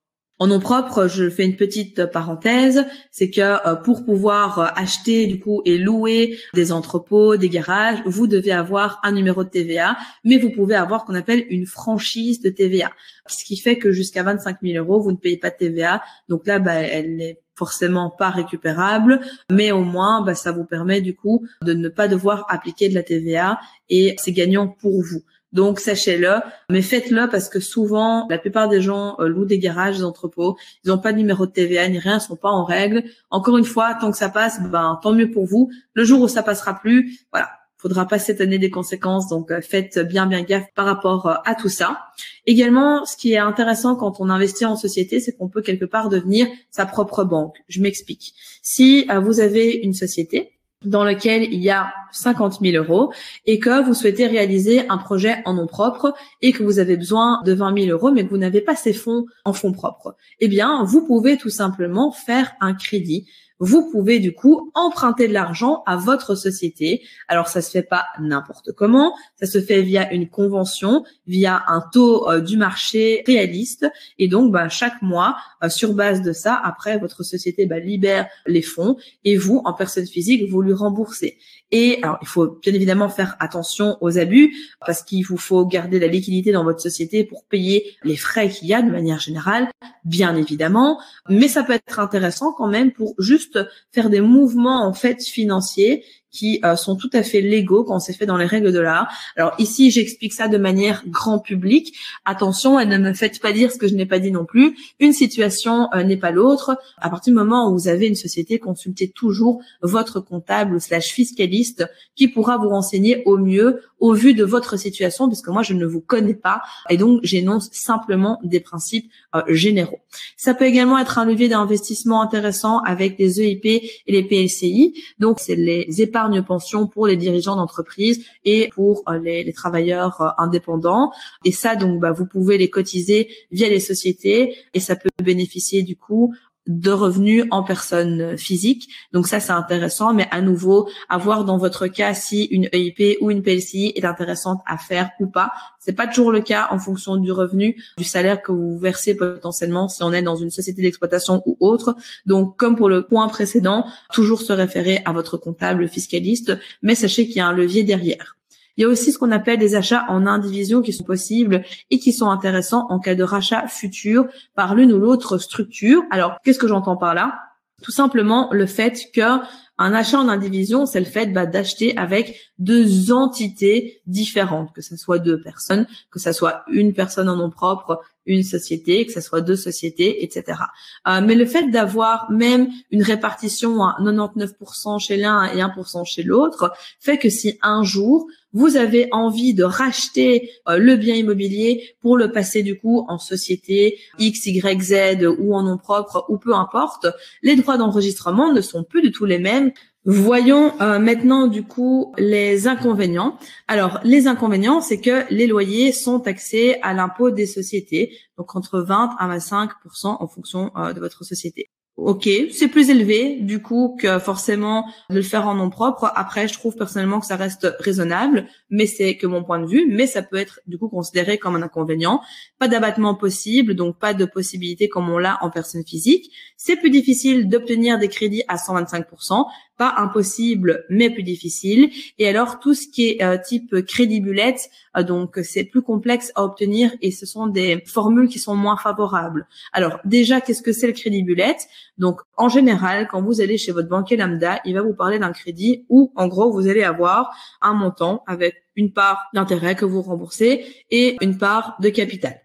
[0.43, 5.25] En nom propre, je fais une petite parenthèse, c'est que euh, pour pouvoir euh, acheter
[5.25, 9.95] du coup et louer des entrepôts, des garages, vous devez avoir un numéro de TVA,
[10.25, 12.91] mais vous pouvez avoir qu'on appelle une franchise de TVA,
[13.25, 16.03] ce qui fait que jusqu'à 25 000 euros, vous ne payez pas de TVA.
[16.27, 20.99] Donc là, bah, elle n'est forcément pas récupérable, mais au moins, bah, ça vous permet
[20.99, 25.23] du coup de ne pas devoir appliquer de la TVA et c'est gagnant pour vous.
[25.53, 29.97] Donc sachez-le, mais faites-le parce que souvent, la plupart des gens euh, louent des garages,
[29.97, 32.65] des entrepôts, ils n'ont pas de numéro de TVA ni rien, ils sont pas en
[32.65, 33.03] règle.
[33.29, 35.69] Encore une fois, tant que ça passe, ben tant mieux pour vous.
[35.93, 39.29] Le jour où ça passera plus, voilà, faudra pas s'étonner des conséquences.
[39.29, 41.99] Donc euh, faites bien bien gaffe par rapport euh, à tout ça.
[42.47, 46.09] Également, ce qui est intéressant quand on investit en société, c'est qu'on peut quelque part
[46.09, 47.57] devenir sa propre banque.
[47.67, 48.33] Je m'explique.
[48.63, 50.53] Si vous avez une société
[50.85, 53.11] dans lequel il y a 50 000 euros
[53.45, 57.41] et que vous souhaitez réaliser un projet en nom propre et que vous avez besoin
[57.43, 60.47] de 20 000 euros mais que vous n'avez pas ces fonds en fonds propres, eh
[60.47, 63.27] bien, vous pouvez tout simplement faire un crédit
[63.63, 67.01] vous pouvez du coup emprunter de l'argent à votre société.
[67.29, 71.81] Alors ça se fait pas n'importe comment, ça se fait via une convention, via un
[71.93, 76.59] taux euh, du marché réaliste et donc bah, chaque mois euh, sur base de ça,
[76.61, 81.37] après votre société bah, libère les fonds et vous en personne physique vous lui remboursez.
[81.75, 84.55] Et alors, il faut bien évidemment faire attention aux abus
[84.85, 88.67] parce qu'il vous faut garder la liquidité dans votre société pour payer les frais qu'il
[88.67, 89.69] y a de manière générale,
[90.05, 91.01] bien évidemment.
[91.29, 93.57] Mais ça peut être intéressant quand même pour juste
[93.91, 98.11] faire des mouvements en fait financiers qui euh, sont tout à fait légaux quand c'est
[98.11, 99.07] fait dans les règles de l'art.
[99.37, 101.95] Alors ici, j'explique ça de manière grand public.
[102.25, 104.75] Attention, et ne me faites pas dire ce que je n'ai pas dit non plus.
[104.99, 106.77] Une situation euh, n'est pas l'autre.
[106.97, 111.87] À partir du moment où vous avez une société, consultez toujours votre comptable slash fiscaliste
[112.15, 115.85] qui pourra vous renseigner au mieux au vu de votre situation, puisque moi, je ne
[115.85, 116.61] vous connais pas.
[116.89, 119.99] Et donc, j'énonce simplement des principes euh, généraux.
[120.35, 125.01] Ça peut également être un levier d'investissement intéressant avec les EIP et les PLCI.
[125.19, 130.29] Donc, c'est les épargnes pension pour les dirigeants d'entreprise et pour euh, les, travailleurs euh,
[130.37, 131.11] indépendants.
[131.45, 135.83] Et ça, donc, bah, vous pouvez les cotiser via les sociétés et ça peut bénéficier
[135.83, 136.33] du coup
[136.67, 138.89] de revenus en personne physique.
[139.11, 143.17] Donc ça, c'est intéressant, mais à nouveau, à voir dans votre cas si une EIP
[143.21, 145.51] ou une PLCI est intéressante à faire ou pas.
[145.79, 149.89] C'est pas toujours le cas en fonction du revenu, du salaire que vous versez potentiellement
[149.89, 151.95] si on est dans une société d'exploitation ou autre.
[152.25, 157.27] Donc, comme pour le point précédent, toujours se référer à votre comptable fiscaliste, mais sachez
[157.27, 158.37] qu'il y a un levier derrière.
[158.77, 161.99] Il y a aussi ce qu'on appelle des achats en indivision qui sont possibles et
[161.99, 166.03] qui sont intéressants en cas de rachat futur par l'une ou l'autre structure.
[166.09, 167.39] Alors, qu'est-ce que j'entends par là?
[167.83, 169.41] Tout simplement le fait que
[169.79, 174.95] un achat en indivision, c'est le fait bah, d'acheter avec deux entités différentes, que ce
[174.95, 179.21] soit deux personnes, que ce soit une personne en nom propre, une société, que ce
[179.21, 180.59] soit deux sociétés, etc.
[181.07, 186.23] Euh, mais le fait d'avoir même une répartition à 99% chez l'un et 1% chez
[186.23, 191.95] l'autre fait que si un jour vous avez envie de racheter euh, le bien immobilier
[192.01, 196.37] pour le passer du coup en société X, Y, Z ou en nom propre ou
[196.37, 197.07] peu importe,
[197.41, 199.71] les droits d'enregistrement ne sont plus du tout les mêmes.
[200.05, 203.37] Voyons euh, maintenant du coup les inconvénients.
[203.69, 208.81] Alors les inconvénients, c'est que les loyers sont taxés à l'impôt des sociétés, donc entre
[208.81, 209.69] 20 à 25%
[210.03, 211.69] en fonction euh, de votre société.
[211.95, 216.11] Ok, c'est plus élevé du coup que forcément de le faire en nom propre.
[216.15, 219.85] Après, je trouve personnellement que ça reste raisonnable, mais c'est que mon point de vue.
[219.87, 222.19] Mais ça peut être du coup considéré comme un inconvénient.
[222.57, 226.31] Pas d'abattement possible, donc pas de possibilité comme on l'a en personne physique.
[226.57, 229.45] C'est plus difficile d'obtenir des crédits à 125%,
[229.77, 231.89] pas impossible, mais plus difficile.
[232.19, 234.55] Et alors tout ce qui est euh, type crédit bullet,
[234.97, 238.77] euh, donc c'est plus complexe à obtenir et ce sont des formules qui sont moins
[238.77, 239.47] favorables.
[239.71, 241.57] Alors déjà, qu'est-ce que c'est le crédit bullet
[241.97, 245.31] Donc en général, quand vous allez chez votre banquier lambda, il va vous parler d'un
[245.31, 250.01] crédit où en gros vous allez avoir un montant avec une part d'intérêt que vous
[250.01, 252.39] remboursez et une part de capital.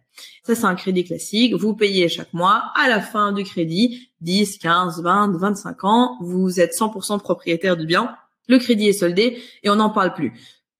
[0.48, 1.52] Ça, c'est un crédit classique.
[1.52, 2.72] Vous payez chaque mois.
[2.74, 7.84] À la fin du crédit, 10, 15, 20, 25 ans, vous êtes 100% propriétaire du
[7.84, 8.16] bien.
[8.48, 10.32] Le crédit est soldé et on n'en parle plus.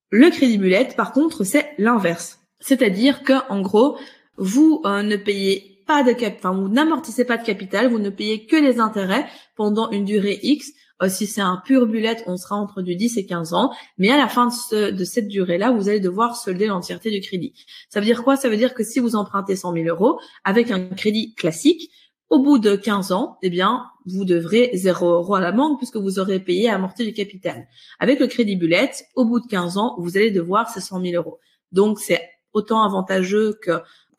[0.09, 2.39] Le crédit bullet, par contre, c'est l'inverse.
[2.59, 3.95] C'est-à-dire que, en gros,
[4.37, 8.09] vous euh, ne payez pas de cap, enfin, vous n'amortissez pas de capital, vous ne
[8.09, 10.71] payez que les intérêts pendant une durée X.
[11.01, 13.71] Euh, si c'est un pur bullet, on sera entre du 10 et 15 ans.
[13.97, 17.53] Mais à la fin de, cette durée-là, vous allez devoir solder l'entièreté du crédit.
[17.89, 18.35] Ça veut dire quoi?
[18.35, 21.91] Ça veut dire que si vous empruntez 100 000 euros avec un crédit classique,
[22.29, 25.97] au bout de 15 ans, eh bien, vous devrez 0 euros à la banque puisque
[25.97, 27.67] vous aurez payé à amortir du capital.
[27.99, 31.15] Avec le crédit bullet, au bout de 15 ans, vous allez devoir ces 100 000
[31.15, 31.39] euros.
[31.71, 32.21] Donc, c'est
[32.53, 33.71] autant avantageux que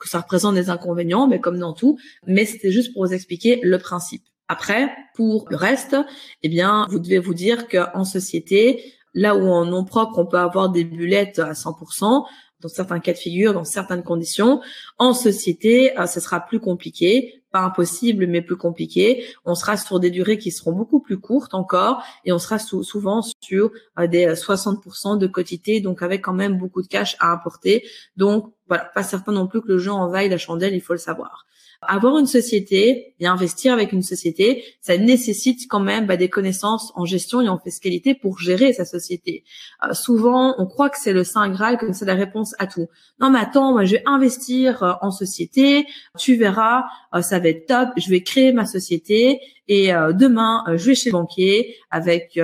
[0.04, 1.98] ça représente des inconvénients, mais comme dans tout.
[2.26, 4.22] Mais c'était juste pour vous expliquer le principe.
[4.52, 5.96] Après, pour le reste,
[6.42, 8.82] eh bien, vous devez vous dire qu'en société,
[9.14, 12.26] là où en nom propre, on peut avoir des bullettes à 100%,
[12.60, 14.60] dans certains cas de figure, dans certaines conditions.
[14.98, 19.24] En société, euh, ce sera plus compliqué, pas impossible, mais plus compliqué.
[19.44, 23.22] On sera sur des durées qui seront beaucoup plus courtes encore, et on sera souvent
[23.40, 27.86] sur euh, des 60% de quotité, donc avec quand même beaucoup de cash à importer.
[28.16, 30.98] Donc voilà, pas certain non plus que le jeu envahit la chandelle, il faut le
[30.98, 31.46] savoir.
[31.82, 36.92] Avoir une société et investir avec une société, ça nécessite quand même bah, des connaissances
[36.94, 39.44] en gestion et en fiscalité pour gérer sa société.
[39.82, 42.88] Euh, souvent, on croit que c'est le saint graal, que c'est la réponse à tout.
[43.18, 45.86] Non, mais attends, moi je vais investir euh, en société,
[46.18, 47.88] tu verras, euh, ça va être top.
[47.96, 52.36] Je vais créer ma société et demain je vais chez le banquier avec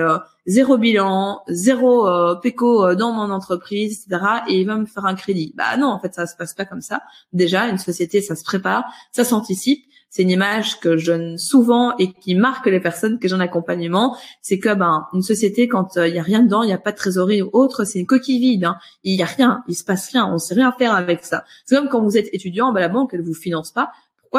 [0.47, 4.25] zéro bilan, zéro euh, péco euh, dans mon entreprise, etc.
[4.47, 5.53] Et il va me faire un crédit.
[5.55, 7.01] Bah non, en fait, ça se passe pas comme ça.
[7.33, 9.83] Déjà, une société, ça se prépare, ça s'anticipe.
[10.09, 13.41] C'est une image que je donne souvent et qui marque les personnes que j'ai en
[13.41, 14.17] accompagnement.
[14.41, 16.77] C'est que ben une société, quand euh, il y a rien dedans, il y a
[16.77, 18.63] pas de trésorerie ou autre, c'est une coquille vide.
[18.63, 18.77] Hein.
[19.03, 21.43] Il y a rien, il se passe rien, on sait rien faire avec ça.
[21.65, 23.91] C'est comme quand vous êtes étudiant, ben, la banque elle vous finance pas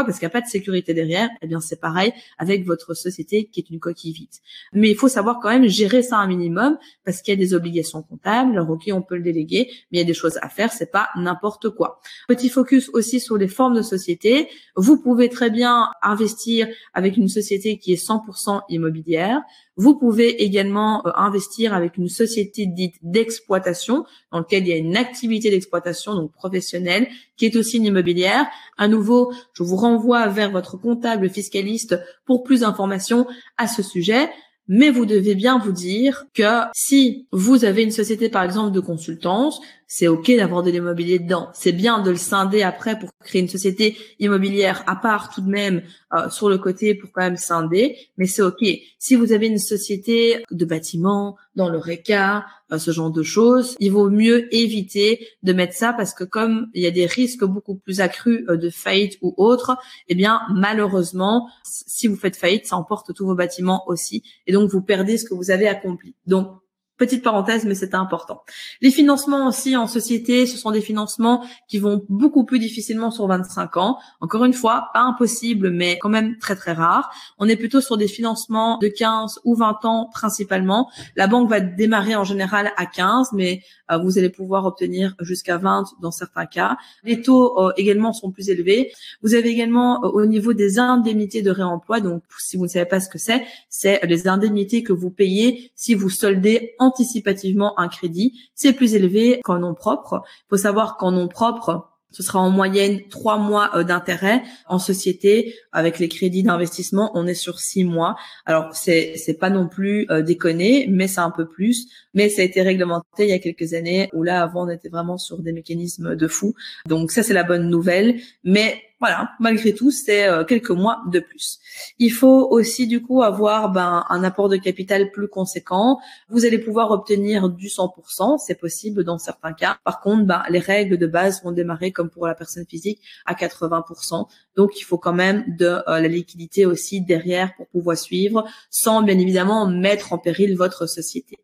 [0.05, 1.29] Parce qu'il n'y a pas de sécurité derrière.
[1.43, 4.29] Eh bien, c'est pareil avec votre société qui est une coquille vide.
[4.73, 7.55] Mais il faut savoir quand même gérer ça un minimum parce qu'il y a des
[7.55, 8.53] obligations comptables.
[8.53, 10.73] Alors, ok, on peut le déléguer, mais il y a des choses à faire.
[10.73, 12.01] C'est pas n'importe quoi.
[12.29, 14.49] Petit focus aussi sur les formes de société.
[14.77, 19.43] Vous pouvez très bien investir avec une société qui est 100% immobilière.
[19.79, 24.77] Vous pouvez également euh, investir avec une société dite d'exploitation dans laquelle il y a
[24.77, 27.07] une activité d'exploitation donc professionnelle
[27.37, 28.47] qui est aussi une immobilière.
[28.77, 34.29] À nouveau, je vous renvoie vers votre comptable fiscaliste pour plus d'informations à ce sujet.
[34.69, 38.81] Mais vous devez bien vous dire que si vous avez une société, par exemple, de
[38.81, 41.49] consultance, c'est OK d'avoir de l'immobilier dedans.
[41.55, 45.49] C'est bien de le scinder après pour créer une société immobilière à part tout de
[45.49, 45.83] même
[46.15, 48.63] euh, sur le côté pour quand même scinder, mais c'est OK.
[48.99, 53.77] Si vous avez une société de bâtiment dans le RECA, euh, ce genre de choses,
[53.81, 57.45] il vaut mieux éviter de mettre ça parce que comme il y a des risques
[57.45, 62.67] beaucoup plus accrus euh, de faillite ou autre, eh bien malheureusement, si vous faites faillite,
[62.67, 66.15] ça emporte tous vos bâtiments aussi et donc vous perdez ce que vous avez accompli.
[66.27, 66.61] Donc
[66.99, 68.43] Petite parenthèse, mais c'est important.
[68.81, 73.29] Les financements aussi en société, ce sont des financements qui vont beaucoup plus difficilement sur
[73.29, 73.99] 25 ans.
[74.21, 77.11] Encore une fois, pas impossible, mais quand même très très rare.
[77.39, 80.91] On est plutôt sur des financements de 15 ou 20 ans principalement.
[81.15, 85.57] La banque va démarrer en général à 15, mais euh, vous allez pouvoir obtenir jusqu'à
[85.57, 86.77] 20 dans certains cas.
[87.05, 88.93] Les taux euh, également sont plus élevés.
[89.23, 92.87] Vous avez également euh, au niveau des indemnités de réemploi, donc si vous ne savez
[92.87, 97.79] pas ce que c'est, c'est les indemnités que vous payez si vous soldez en anticipativement
[97.79, 100.23] un crédit, c'est plus élevé qu'en nom propre.
[100.25, 104.43] Il faut savoir qu'en nom propre, ce sera en moyenne trois mois euh, d'intérêt.
[104.67, 108.17] En société, avec les crédits d'investissement, on est sur six mois.
[108.47, 111.89] Alors c'est c'est pas non plus euh, déconné, mais c'est un peu plus.
[112.15, 114.89] Mais ça a été réglementé il y a quelques années où là avant on était
[114.89, 116.55] vraiment sur des mécanismes de fou.
[116.87, 118.21] Donc ça c'est la bonne nouvelle.
[118.43, 121.61] Mais voilà, malgré tout, c'est euh, quelques mois de plus.
[121.99, 125.99] Il faut aussi du coup avoir ben, un apport de capital plus conséquent.
[126.29, 129.79] Vous allez pouvoir obtenir du 100%, c'est possible dans certains cas.
[129.85, 133.35] Par contre, ben, les règles de base vont démarrer comme pour la personne physique à
[133.35, 134.27] 80%.
[134.57, 139.03] Donc, il faut quand même de euh, la liquidité aussi derrière pour pouvoir suivre, sans
[139.03, 141.39] bien évidemment mettre en péril votre société.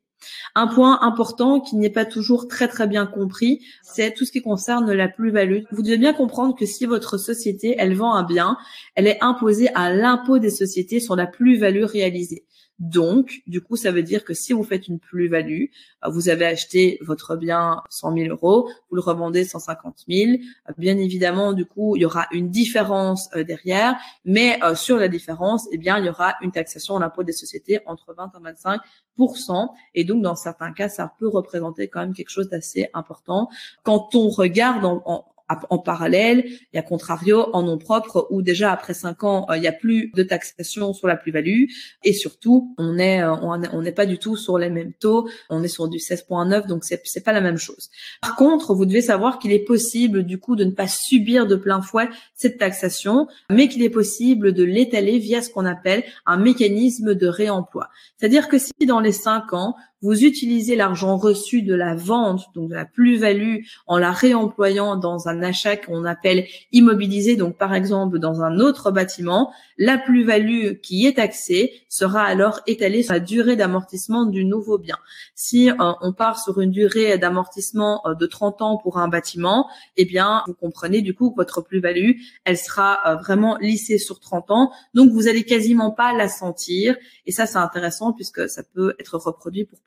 [0.55, 4.43] Un point important qui n'est pas toujours très très bien compris, c'est tout ce qui
[4.43, 5.63] concerne la plus-value.
[5.71, 8.57] Vous devez bien comprendre que si votre société, elle vend un bien,
[8.95, 12.45] elle est imposée à l'impôt des sociétés sur la plus-value réalisée.
[12.79, 15.67] Donc, du coup, ça veut dire que si vous faites une plus-value,
[16.05, 20.33] euh, vous avez acheté votre bien 100 000 euros, vous le revendez 150 000.
[20.33, 25.09] Euh, bien évidemment, du coup, il y aura une différence euh, derrière, mais sur la
[25.09, 28.53] différence, eh bien, il y aura une taxation à l'impôt des sociétés entre 20 et
[28.53, 28.79] 25%
[29.95, 33.49] et donc, dans certains cas, ça peut représenter quand même quelque chose d'assez important.
[33.83, 35.25] Quand on regarde en, en
[35.85, 39.61] parallèle, il y a contrario en nom propre où déjà après cinq ans, euh, il
[39.61, 41.65] n'y a plus de taxation sur la plus-value
[42.03, 45.89] et surtout, euh, on n'est pas du tout sur les mêmes taux, on est sur
[45.89, 47.91] du 16.9 donc c'est c'est pas la même chose.
[48.23, 51.57] Par contre, vous devez savoir qu'il est possible du coup de ne pas subir de
[51.57, 56.37] plein fouet cette taxation, mais qu'il est possible de l'étaler via ce qu'on appelle un
[56.37, 57.89] mécanisme de réemploi.
[58.17, 62.69] C'est-à-dire que si dans les cinq ans, vous utilisez l'argent reçu de la vente, donc
[62.69, 68.19] de la plus-value, en la réemployant dans un achat qu'on appelle immobilisé, donc par exemple
[68.19, 73.57] dans un autre bâtiment, la plus-value qui est taxée sera alors étalée sur la durée
[73.57, 74.99] d'amortissement du nouveau bien.
[75.35, 79.71] Si euh, on part sur une durée d'amortissement euh, de 30 ans pour un bâtiment,
[79.97, 84.21] eh bien, vous comprenez du coup que votre plus-value, elle sera euh, vraiment lissée sur
[84.21, 86.95] 30 ans, donc vous allez quasiment pas la sentir.
[87.25, 89.81] Et ça, c'est intéressant puisque ça peut être reproduit pour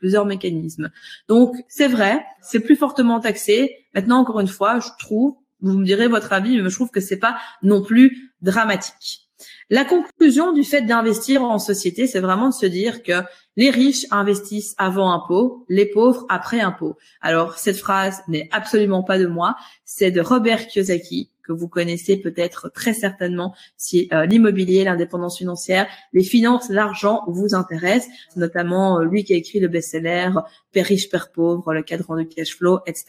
[1.28, 3.88] Donc, c'est vrai, c'est plus fortement taxé.
[3.94, 7.00] Maintenant, encore une fois, je trouve, vous me direz votre avis, mais je trouve que
[7.00, 9.28] c'est pas non plus dramatique.
[9.70, 13.22] La conclusion du fait d'investir en société, c'est vraiment de se dire que
[13.56, 16.96] les riches investissent avant impôt, les pauvres après impôt.
[17.22, 22.18] Alors, cette phrase n'est absolument pas de moi, c'est de Robert Kiyosaki, que vous connaissez
[22.18, 29.06] peut-être très certainement si euh, l'immobilier, l'indépendance financière, les finances, l'argent vous intéressent, notamment euh,
[29.06, 30.30] lui qui a écrit le best-seller
[30.74, 33.06] Père riche, Père pauvre, le cadran du cash flow, etc.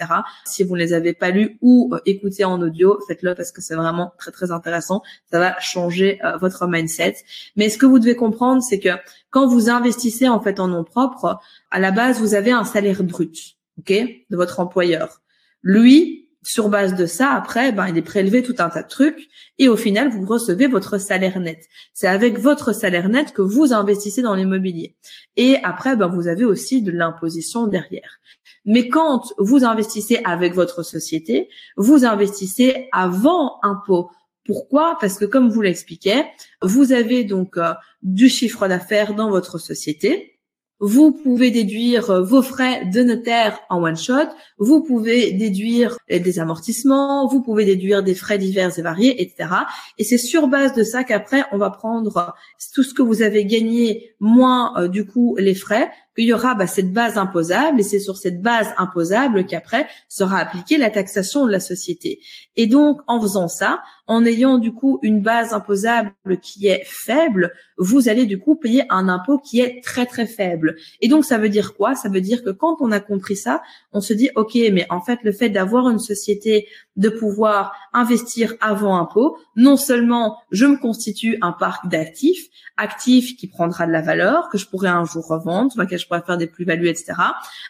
[0.46, 3.60] Si vous ne les avez pas lus ou euh, écoutés en audio, faites-le parce que
[3.60, 5.02] c'est vraiment très très intéressant.
[5.30, 7.16] Ça va changer votre mindset.
[7.56, 8.90] Mais ce que vous devez comprendre, c'est que
[9.30, 13.02] quand vous investissez en fait en nom propre, à la base vous avez un salaire
[13.02, 15.20] brut, ok, de votre employeur.
[15.62, 19.28] Lui, sur base de ça, après, ben, il est prélevé tout un tas de trucs
[19.58, 21.66] et au final, vous recevez votre salaire net.
[21.92, 24.96] C'est avec votre salaire net que vous investissez dans l'immobilier.
[25.36, 28.18] Et après, ben, vous avez aussi de l'imposition derrière.
[28.64, 34.10] Mais quand vous investissez avec votre société, vous investissez avant impôt.
[34.46, 34.96] Pourquoi?
[35.02, 36.24] Parce que comme vous l'expliquais,
[36.62, 40.37] vous avez donc euh, du chiffre d'affaires dans votre société
[40.80, 44.28] vous pouvez déduire euh, vos frais de notaire en one shot.
[44.58, 47.26] Vous pouvez déduire euh, des amortissements.
[47.26, 49.50] Vous pouvez déduire des frais divers et variés, etc.
[49.98, 53.22] Et c'est sur base de ça qu'après, on va prendre euh, tout ce que vous
[53.22, 57.84] avez gagné moins du coup les frais qu'il y aura bah, cette base imposable et
[57.84, 62.18] c'est sur cette base imposable qu'après sera appliquée la taxation de la société.
[62.56, 66.12] Et donc, en faisant ça, en ayant du coup une base imposable
[66.42, 70.74] qui est faible, vous allez du coup payer un impôt qui est très très faible.
[71.00, 71.94] Et donc, ça veut dire quoi?
[71.94, 73.62] Ça veut dire que quand on a compris ça,
[73.92, 76.66] on se dit, OK, mais en fait, le fait d'avoir une société,
[76.96, 83.46] de pouvoir investir avant impôt, non seulement je me constitue un parc d'actifs, actif qui
[83.46, 85.72] prendra de la valeur, que je pourrai un jour revendre,
[86.08, 87.12] pourrai faire des plus-values, etc.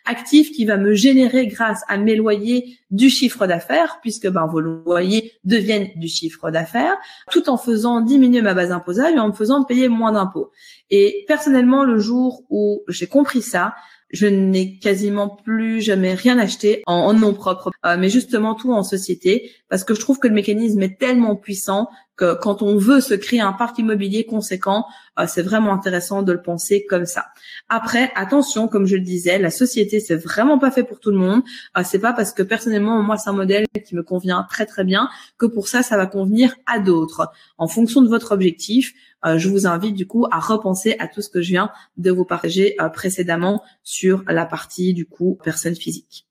[0.07, 4.61] Actif qui va me générer grâce à mes loyers du chiffre d'affaires, puisque ben, vos
[4.61, 6.97] loyers deviennent du chiffre d'affaires,
[7.31, 10.51] tout en faisant diminuer ma base imposable et en me faisant payer moins d'impôts.
[10.91, 13.75] Et personnellement, le jour où j'ai compris ça,
[14.11, 18.83] je n'ai quasiment plus jamais rien acheté en, nom propre, euh, mais justement tout en
[18.83, 23.01] société, parce que je trouve que le mécanisme est tellement puissant que quand on veut
[23.01, 24.87] se créer un parc immobilier conséquent,
[25.19, 27.27] euh, c'est vraiment intéressant de le penser comme ça.
[27.69, 31.17] Après, attention, comme je le disais, la société c'est vraiment pas fait pour tout le
[31.17, 31.43] monde.
[31.79, 34.85] Euh, c'est pas parce que personnellement moi c'est un modèle qui me convient très très
[34.85, 35.09] bien
[35.39, 37.31] que pour ça ça va convenir à d'autres.
[37.57, 38.93] En fonction de votre objectif,
[39.25, 42.11] euh, je vous invite du coup à repenser à tout ce que je viens de
[42.11, 46.28] vous partager précédemment sur la partie du coup personne physique.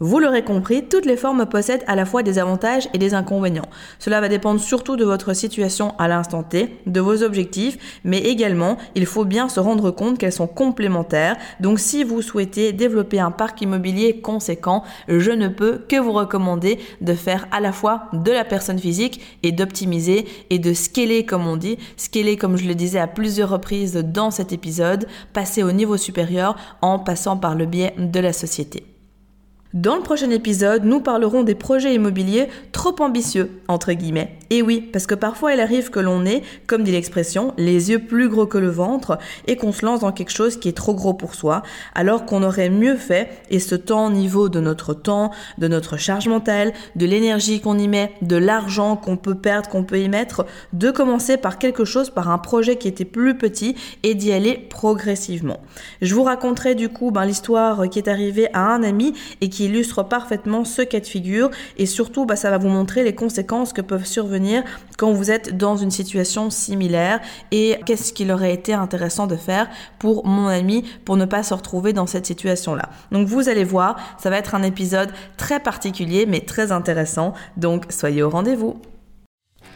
[0.00, 3.68] Vous l'aurez compris, toutes les formes possèdent à la fois des avantages et des inconvénients.
[3.98, 8.78] Cela va dépendre surtout de votre situation à l'instant T, de vos objectifs, mais également,
[8.94, 11.36] il faut bien se rendre compte qu'elles sont complémentaires.
[11.58, 16.78] Donc si vous souhaitez développer un parc immobilier conséquent, je ne peux que vous recommander
[17.00, 21.48] de faire à la fois de la personne physique et d'optimiser et de scaler comme
[21.48, 25.72] on dit, scaler comme je le disais à plusieurs reprises dans cet épisode, passer au
[25.72, 28.97] niveau supérieur en passant par le biais de la société.
[29.74, 34.38] Dans le prochain épisode, nous parlerons des projets immobiliers trop ambitieux, entre guillemets.
[34.48, 37.98] Et oui, parce que parfois il arrive que l'on ait, comme dit l'expression, les yeux
[37.98, 40.94] plus gros que le ventre et qu'on se lance dans quelque chose qui est trop
[40.94, 41.62] gros pour soi,
[41.94, 45.98] alors qu'on aurait mieux fait, et ce temps au niveau de notre temps, de notre
[45.98, 50.08] charge mentale, de l'énergie qu'on y met, de l'argent qu'on peut perdre, qu'on peut y
[50.08, 54.32] mettre, de commencer par quelque chose, par un projet qui était plus petit et d'y
[54.32, 55.60] aller progressivement.
[56.00, 59.12] Je vous raconterai du coup ben, l'histoire qui est arrivée à un ami
[59.42, 63.04] et qui illustre parfaitement ce cas de figure et surtout bah, ça va vous montrer
[63.04, 64.62] les conséquences que peuvent survenir
[64.96, 69.68] quand vous êtes dans une situation similaire et qu'est-ce qu'il aurait été intéressant de faire
[69.98, 72.90] pour mon ami pour ne pas se retrouver dans cette situation-là.
[73.12, 77.86] Donc vous allez voir, ça va être un épisode très particulier mais très intéressant, donc
[77.90, 78.80] soyez au rendez-vous.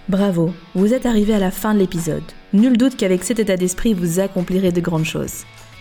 [0.08, 2.24] Bravo, vous êtes arrivé à la fin de l'épisode.
[2.52, 5.44] Nul doute qu'avec cet état d'esprit, vous accomplirez de grandes choses.